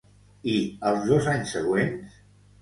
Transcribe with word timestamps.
I 0.53 0.55
els 0.91 1.05
dos 1.11 1.29
anys 1.35 1.53
següents? 1.57 2.19